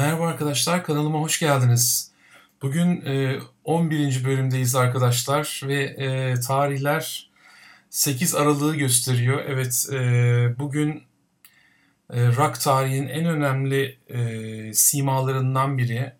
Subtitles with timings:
[0.00, 2.10] Merhaba arkadaşlar, kanalıma hoş geldiniz.
[2.62, 4.24] Bugün e, 11.
[4.24, 7.30] bölümdeyiz arkadaşlar ve e, tarihler
[7.90, 9.44] 8 Aralık'ı gösteriyor.
[9.48, 9.98] Evet, e,
[10.58, 11.02] bugün
[12.10, 16.12] e, rock tarihin en önemli e, simalarından biri.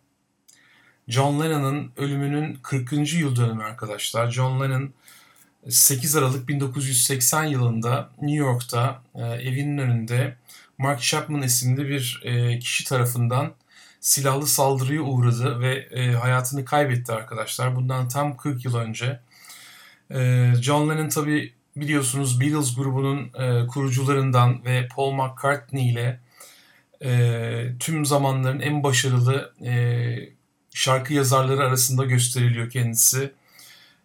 [1.09, 3.15] John Lennon'ın ölümünün 40.
[3.15, 4.31] yıl dönümü arkadaşlar.
[4.31, 4.91] John Lennon
[5.69, 10.37] 8 Aralık 1980 yılında New York'ta e, evinin önünde
[10.79, 13.55] Mark Chapman isimli bir e, kişi tarafından
[14.01, 17.77] silahlı saldırıya uğradı ve e, hayatını kaybetti arkadaşlar.
[17.77, 19.21] Bundan tam 40 yıl önce.
[20.11, 26.21] E, John Lennon tabi biliyorsunuz Beatles grubunun e, kurucularından ve Paul McCartney ile
[27.03, 29.75] e, tüm zamanların en başarılı e,
[30.75, 33.33] şarkı yazarları arasında gösteriliyor kendisi.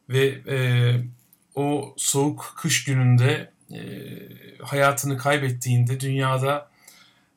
[0.10, 0.58] Ve e,
[1.56, 3.80] o soğuk kış gününde e,
[4.64, 6.70] hayatını kaybettiğinde dünyada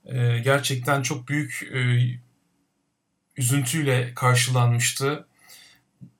[0.07, 1.79] e, gerçekten çok büyük e,
[3.39, 5.27] üzüntüyle karşılanmıştı.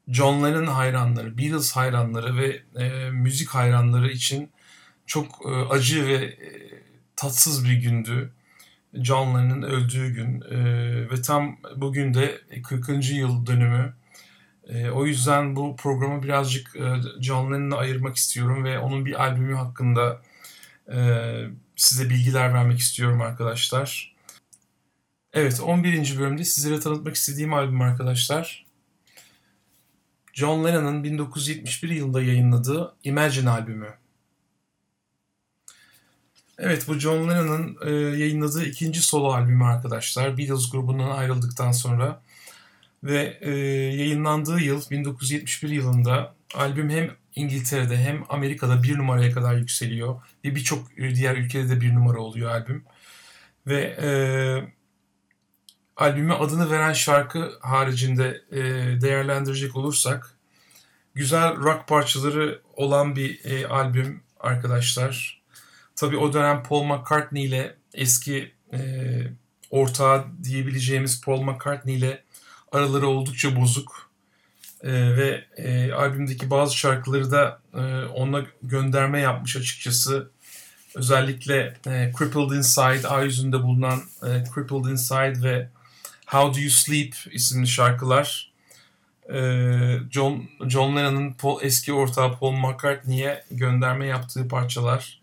[0.09, 4.51] John Lennon hayranları, Beatles hayranları ve e, müzik hayranları için
[5.07, 6.39] çok e, acı ve e,
[7.17, 8.33] tatsız bir gündü.
[8.95, 10.61] John Lennon'ın öldüğü gün e,
[11.11, 13.11] ve tam bugün de 40.
[13.11, 13.95] yıl dönümü.
[14.69, 19.55] E, o yüzden bu programı birazcık e, John Lennon'a ayırmak istiyorum ve onun bir albümü
[19.55, 20.23] hakkında
[20.93, 20.99] e,
[21.77, 24.18] size bilgiler vermek istiyorum arkadaşlar.
[25.33, 26.19] Evet 11.
[26.19, 28.67] bölümde sizlere tanıtmak istediğim albüm arkadaşlar.
[30.33, 33.95] John Lennon'ın 1971 yılında yayınladığı Imagine albümü.
[36.59, 40.39] Evet bu John Lennon'ın e, yayınladığı ikinci solo albümü arkadaşlar.
[40.39, 42.23] Beatles grubundan ayrıldıktan sonra.
[43.05, 43.51] Ve e,
[43.97, 50.23] yayınlandığı yıl 1971 yılında albüm hem İngiltere'de hem Amerika'da bir numaraya kadar yükseliyor.
[50.45, 52.85] Ve birçok diğer ülkede de bir numara oluyor albüm.
[53.67, 54.09] Ve e,
[55.99, 58.61] albüme adını veren şarkı haricinde e,
[59.01, 60.35] değerlendirecek olursak
[61.15, 65.43] güzel rock parçaları olan bir e, albüm arkadaşlar.
[65.97, 68.79] Tabi o dönem Paul McCartney ile eski e,
[69.71, 72.25] ortağı diyebileceğimiz Paul McCartney ile
[72.73, 74.09] araları oldukça bozuk.
[74.83, 80.31] E, ve e, albümdeki bazı şarkıları da e, ona gönderme yapmış açıkçası.
[80.95, 85.69] Özellikle e, Crippled Inside, Ay yüzünde bulunan e, Crippled Inside ve
[86.31, 88.53] How Do You Sleep isimli şarkılar
[89.35, 95.21] ee, John, John Lennon'ın eski ortağı Paul McCartney'e gönderme yaptığı parçalar.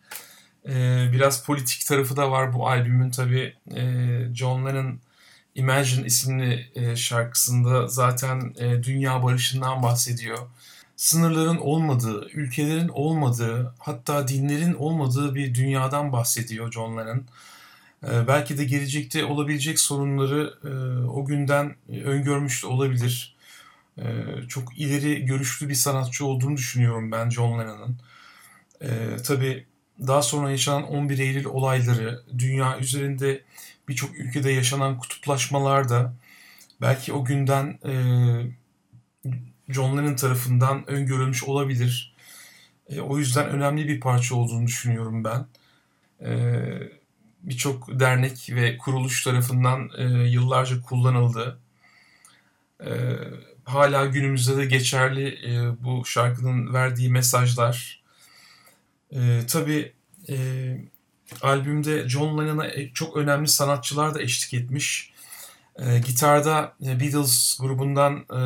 [0.67, 3.55] Ee, biraz politik tarafı da var bu albümün tabi.
[3.75, 4.99] Ee, John Lennon
[5.55, 10.37] Imagine isimli e, şarkısında zaten e, dünya barışından bahsediyor.
[10.95, 17.23] Sınırların olmadığı, ülkelerin olmadığı, hatta dinlerin olmadığı bir dünyadan bahsediyor John Lennon.
[18.07, 23.35] Ee, belki de gelecekte olabilecek sorunları e, o günden öngörmüş de olabilir.
[23.99, 24.03] Ee,
[24.47, 27.99] çok ileri görüşlü bir sanatçı olduğunu düşünüyorum ben John Lennon'ın.
[28.81, 29.65] Ee, tabii
[30.07, 33.41] daha sonra yaşanan 11 Eylül olayları, dünya üzerinde
[33.87, 36.13] birçok ülkede yaşanan kutuplaşmalar da
[36.81, 37.93] belki o günden e,
[39.69, 42.15] John Lennon tarafından öngörülmüş olabilir.
[42.89, 45.45] E, o yüzden önemli bir parça olduğunu düşünüyorum ben.
[46.19, 47.04] Evet
[47.45, 51.59] birçok dernek ve kuruluş tarafından e, yıllarca kullanıldı.
[52.85, 52.91] E,
[53.63, 58.03] hala günümüzde de geçerli e, bu şarkının verdiği mesajlar.
[59.11, 59.93] E, tabii
[60.29, 60.35] e,
[61.41, 65.11] albümde John Lennon'a çok önemli sanatçılar da eşlik etmiş.
[65.79, 68.41] E, gitarda e, Beatles grubundan e,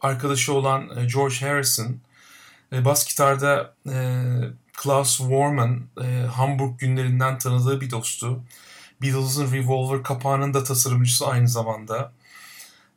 [0.00, 2.00] arkadaşı olan e, George Harrison,
[2.72, 3.96] e, bas gitarda e,
[4.76, 8.42] Klaus Warman, e, Hamburg günlerinden tanıdığı bir dostu.
[9.02, 12.12] Beatles'ın Revolver kapağının da tasarımcısı aynı zamanda.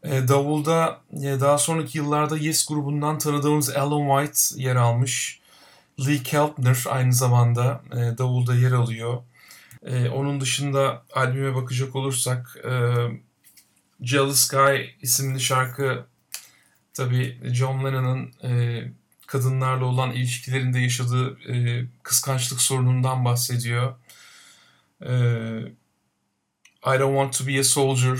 [0.03, 5.39] E, davulda e, daha sonraki yıllarda Yes grubundan tanıdığımız Alan White yer almış.
[6.07, 9.23] Lee Keltner aynı zamanda e, davulda yer alıyor.
[9.85, 12.71] E, onun dışında albüme bakacak olursak e,
[14.01, 16.05] Jealous Guy isimli şarkı
[16.93, 18.83] tabi John Lennon'ın e,
[19.29, 23.95] kadınlarla olan ilişkilerinde yaşadığı e, kıskançlık sorunundan bahsediyor.
[25.01, 25.11] E,
[26.85, 28.19] I don't want to be a soldier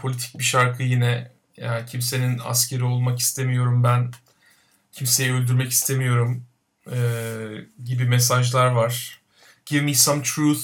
[0.00, 1.32] politik bir şarkı yine.
[1.56, 4.12] Yani kimsenin askeri olmak istemiyorum ben.
[4.92, 6.44] Kimseyi öldürmek istemiyorum
[6.92, 6.98] e,
[7.84, 9.20] gibi mesajlar var.
[9.66, 10.62] Give me some truth.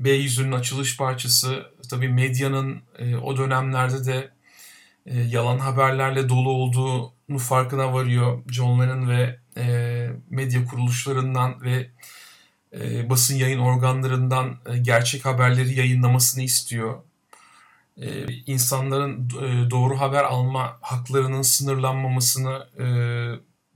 [0.00, 1.66] B yüzünün açılış parçası.
[1.90, 4.30] Tabii medyanın e, o dönemlerde de
[5.06, 6.62] e, yalan haberlerle dolu
[7.28, 11.90] olduğunu farkına varıyor John Lennon ve e, medya kuruluşlarından ve
[12.72, 17.02] e, basın yayın organlarından e, gerçek haberleri yayınlamasını istiyor.
[18.00, 22.86] e, insanların e, doğru haber alma haklarının sınırlanmamasını e,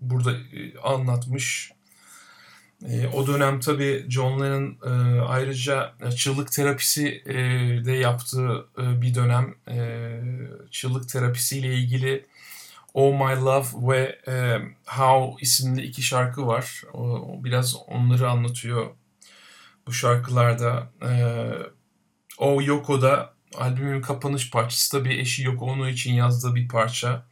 [0.01, 1.73] burada e, anlatmış.
[2.89, 7.35] E, o dönem tabii John Lennon e, ayrıca çığlık terapisi e,
[7.85, 9.55] de yaptığı e, bir dönem.
[9.69, 9.79] E,
[10.71, 12.27] çığlık terapisiyle ilgili
[12.95, 16.83] Oh My Love ve e, How isimli iki şarkı var.
[16.93, 18.91] O, biraz onları anlatıyor
[19.87, 20.91] bu şarkılarda.
[21.03, 21.13] E,
[22.39, 27.27] o Yoko'da albümün kapanış parçası da bir eşi Yoko Ono için yazdığı bir parça.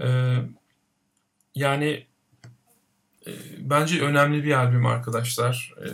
[0.00, 0.36] E,
[1.54, 2.06] yani
[3.26, 5.74] e, bence önemli bir albüm arkadaşlar.
[5.84, 5.88] E,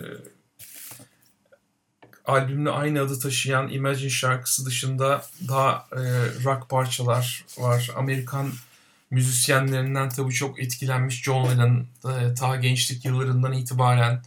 [2.24, 6.00] albümle aynı adı taşıyan Imagine şarkısı dışında daha e,
[6.44, 7.90] rock parçalar var.
[7.96, 8.52] Amerikan
[9.10, 14.22] müzisyenlerinden tabii çok etkilenmiş John Lennon e, ta gençlik yıllarından itibaren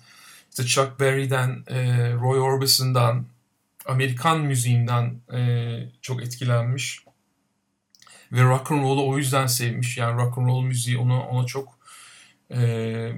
[0.50, 3.26] işte Chuck Berry'den, e, Roy Orbison'dan,
[3.86, 7.04] Amerikan müziğinden e, çok etkilenmiş.
[8.32, 9.98] Ve rock and roll'u o yüzden sevmiş.
[9.98, 11.80] Yani rock and roll müziği ona, ona çok
[12.52, 13.12] e,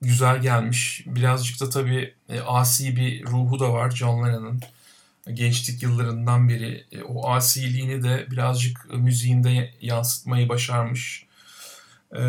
[0.00, 1.02] güzel gelmiş.
[1.06, 2.14] Birazcık da tabii
[2.46, 4.60] asi bir ruhu da var John Lennon'ın.
[5.26, 11.26] Gençlik yıllarından beri e, o asiliğini de birazcık müziğinde yansıtmayı başarmış.
[12.16, 12.22] E,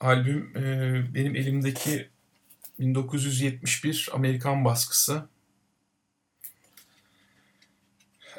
[0.00, 2.08] albüm e, benim elimdeki
[2.78, 5.28] 1971 Amerikan baskısı.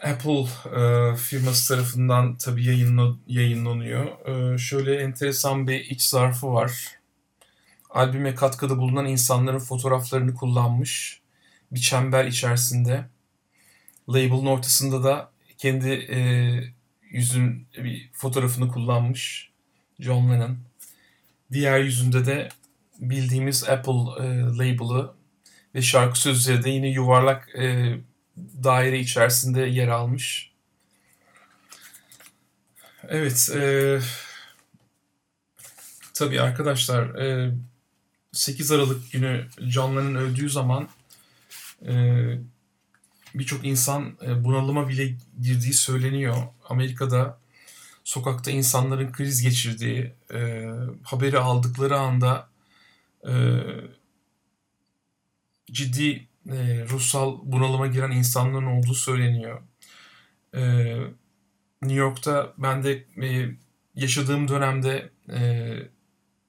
[0.04, 4.28] Apple e, firması tarafından tabii yayınla, yayınlanıyor.
[4.54, 7.00] E, şöyle enteresan bir iç zarfı var.
[7.90, 11.21] Albüme katkıda bulunan insanların fotoğraflarını kullanmış.
[11.72, 13.06] Bir çember içerisinde.
[14.10, 16.20] Label'ın ortasında da kendi e,
[17.10, 19.52] yüzün bir fotoğrafını kullanmış.
[20.00, 20.58] John Lennon.
[21.52, 22.50] Diğer yüzünde de
[23.00, 25.14] bildiğimiz Apple e, label'ı
[25.76, 27.96] ve şarkı sözleri de yine yuvarlak e,
[28.64, 30.52] daire içerisinde yer almış.
[33.08, 34.00] Evet, e,
[36.14, 37.54] tabii arkadaşlar e,
[38.32, 41.01] 8 Aralık günü John Lennon öldüğü zaman e,
[43.36, 46.36] birçok insan e, bunalıma bile girdiği söyleniyor.
[46.70, 47.40] Amerika'da
[48.04, 50.70] sokakta insanların kriz geçirdiği, e,
[51.04, 52.50] haberi aldıkları anda
[53.28, 53.34] e,
[55.72, 56.28] ciddi
[56.90, 59.62] ruhsal bunalıma giren insanların olduğu söyleniyor.
[61.82, 63.06] New York'ta ben de
[63.96, 65.10] yaşadığım dönemde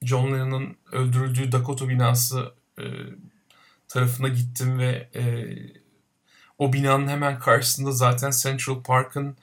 [0.01, 2.53] John Lennon'ın öldürüldüğü Dakota binası
[3.93, 5.23] tarafına gittim ve e,
[6.57, 9.37] o binanın hemen karşısında zaten Central Park'ın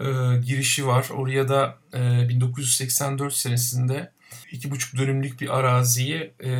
[0.00, 0.04] e,
[0.44, 1.08] girişi var.
[1.10, 4.12] Oraya da e, 1984 senesinde
[4.52, 6.50] iki buçuk dönümlük bir araziyi e,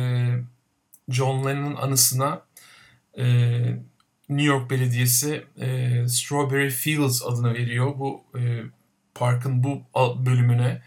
[1.09, 2.41] John Lennon'ın anısına
[3.17, 3.25] e,
[4.29, 8.63] New York Belediyesi e, Strawberry Fields adını veriyor bu e,
[9.15, 9.81] parkın bu
[10.25, 10.81] bölümüne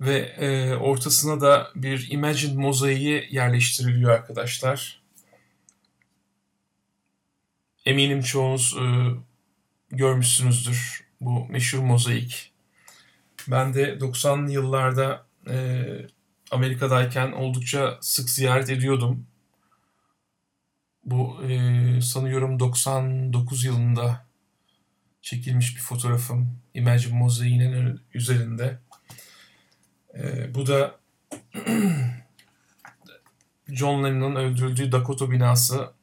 [0.00, 4.99] ve e, ortasına da bir Imagine mozaiği yerleştiriliyor arkadaşlar.
[7.86, 8.84] Eminim çoğunuz e,
[9.96, 12.52] görmüşsünüzdür bu meşhur mozaik.
[13.48, 15.84] Ben de 90'lı yıllarda e,
[16.50, 19.26] Amerika'dayken oldukça sık ziyaret ediyordum.
[21.04, 24.26] Bu e, sanıyorum 99 yılında
[25.22, 26.58] çekilmiş bir fotoğrafım.
[26.74, 28.78] Imagine mozaiğinin üzerinde.
[30.14, 31.00] E, bu da
[33.68, 35.99] John Lennon'ın öldürüldüğü Dakota binası.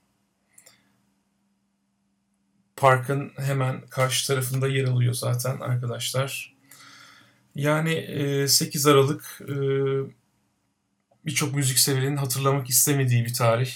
[2.77, 6.55] Parkın hemen karşı tarafında yer alıyor zaten arkadaşlar.
[7.55, 9.41] Yani 8 Aralık
[11.25, 13.71] birçok müzik severinin hatırlamak istemediği bir tarih.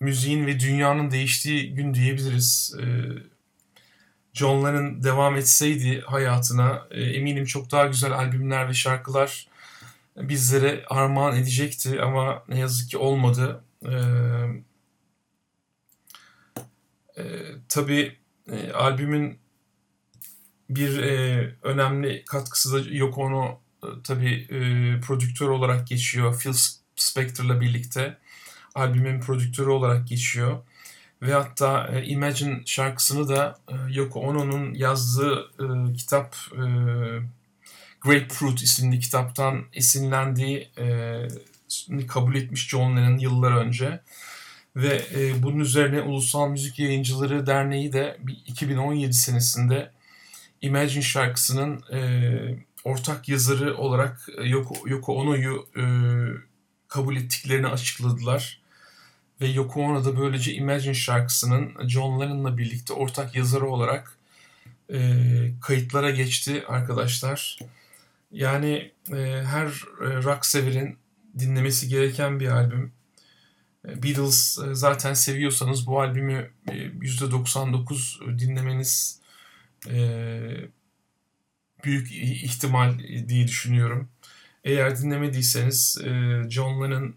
[0.00, 2.76] Müziğin ve dünyanın değiştiği gün diyebiliriz.
[4.32, 9.48] John Lennon devam etseydi hayatına eminim çok daha güzel albümler ve şarkılar
[10.16, 13.64] bizlere armağan edecekti ama ne yazık ki olmadı.
[17.68, 18.16] Tabii
[18.74, 19.38] albümün
[20.76, 26.40] bir e, önemli katkısı da Yoko Ono e, tabii e, prodüktör olarak geçiyor.
[26.40, 26.52] Phil
[26.96, 28.18] Spector'la birlikte
[28.74, 30.58] albümün prodüktörü olarak geçiyor.
[31.22, 36.62] Ve hatta e, Imagine şarkısını da e, Yoko Ono'nun yazdığı e, kitap e,
[38.00, 44.00] Grapefruit isimli kitaptan esinlendiği e, kabul etmiş John Lennon yıllar önce.
[44.76, 49.90] Ve e, bunun üzerine Ulusal Müzik Yayıncıları Derneği de 2017 senesinde
[50.62, 51.98] Imagine şarkısının e,
[52.84, 55.84] ortak yazarı olarak Yoko, Yoko Ono'yu e,
[56.88, 58.62] kabul ettiklerini açıkladılar.
[59.40, 64.18] ve Yoko Ono da böylece Imagine şarkısının John Lennon'la birlikte ortak yazarı olarak
[64.92, 65.00] e,
[65.60, 67.58] kayıtlara geçti arkadaşlar.
[68.32, 70.96] Yani e, her e, rock severin
[71.38, 72.92] dinlemesi gereken bir albüm.
[73.88, 79.22] E, Beatles e, zaten seviyorsanız bu albümü %99 dinlemeniz
[81.84, 82.98] büyük ihtimal
[83.28, 84.08] diye düşünüyorum.
[84.64, 85.98] Eğer dinlemediyseniz
[86.48, 87.14] John Lennon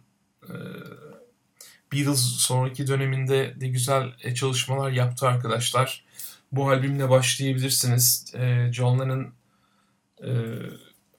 [1.93, 6.03] Beatles sonraki döneminde de güzel çalışmalar yaptı arkadaşlar.
[6.51, 8.34] Bu albümle başlayabilirsiniz.
[8.72, 9.34] John Lennon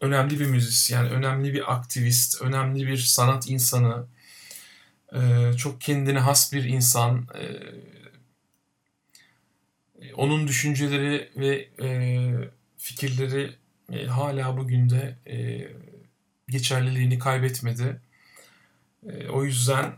[0.01, 4.07] önemli bir müzisyen, önemli bir aktivist, önemli bir sanat insanı,
[5.13, 7.27] e, çok kendine has bir insan.
[7.35, 7.43] E,
[10.15, 12.31] onun düşünceleri ve e,
[12.79, 13.51] fikirleri
[14.09, 15.17] hala bugün de
[16.49, 18.01] geçerliliğini kaybetmedi.
[19.31, 19.93] O yüzden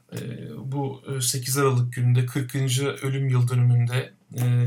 [0.57, 2.55] bu 8 Aralık gününde 40.
[3.03, 4.12] ölüm yıl dönümünde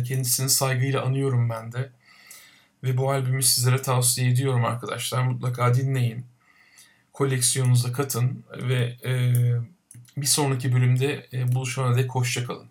[0.07, 1.89] kendisini saygıyla anıyorum ben de.
[2.83, 5.23] Ve bu albümü sizlere tavsiye ediyorum arkadaşlar.
[5.23, 6.25] Mutlaka dinleyin.
[7.13, 9.13] Koleksiyonunuza katın ve e,
[10.17, 12.70] bir sonraki bölümde e, buluşana dek hoşçakalın.